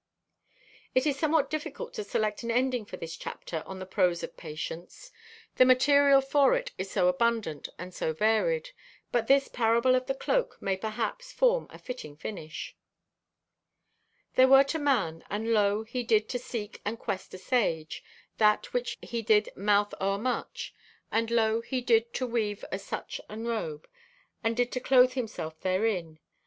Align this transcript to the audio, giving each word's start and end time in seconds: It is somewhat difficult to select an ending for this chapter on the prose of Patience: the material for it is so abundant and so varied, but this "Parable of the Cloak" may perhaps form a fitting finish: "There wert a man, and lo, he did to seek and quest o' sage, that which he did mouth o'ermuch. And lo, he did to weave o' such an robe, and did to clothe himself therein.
It 0.95 1.05
is 1.05 1.19
somewhat 1.19 1.47
difficult 1.51 1.93
to 1.93 2.03
select 2.03 2.41
an 2.41 2.49
ending 2.49 2.85
for 2.85 2.97
this 2.97 3.15
chapter 3.15 3.61
on 3.67 3.77
the 3.77 3.85
prose 3.85 4.23
of 4.23 4.35
Patience: 4.35 5.11
the 5.57 5.63
material 5.63 6.21
for 6.21 6.55
it 6.55 6.71
is 6.79 6.89
so 6.89 7.07
abundant 7.07 7.69
and 7.77 7.93
so 7.93 8.11
varied, 8.11 8.71
but 9.11 9.27
this 9.27 9.47
"Parable 9.47 9.93
of 9.93 10.07
the 10.07 10.15
Cloak" 10.15 10.57
may 10.59 10.75
perhaps 10.75 11.31
form 11.31 11.67
a 11.69 11.77
fitting 11.77 12.17
finish: 12.17 12.75
"There 14.33 14.47
wert 14.47 14.73
a 14.73 14.79
man, 14.79 15.23
and 15.29 15.53
lo, 15.53 15.83
he 15.83 16.01
did 16.01 16.27
to 16.29 16.39
seek 16.39 16.81
and 16.83 16.97
quest 16.97 17.35
o' 17.35 17.37
sage, 17.37 18.03
that 18.39 18.73
which 18.73 18.97
he 19.03 19.21
did 19.21 19.55
mouth 19.55 19.93
o'ermuch. 20.01 20.73
And 21.11 21.29
lo, 21.29 21.61
he 21.61 21.79
did 21.79 22.11
to 22.15 22.25
weave 22.25 22.65
o' 22.71 22.77
such 22.77 23.21
an 23.29 23.45
robe, 23.45 23.87
and 24.43 24.57
did 24.57 24.71
to 24.71 24.79
clothe 24.79 25.13
himself 25.13 25.59
therein. 25.59 26.17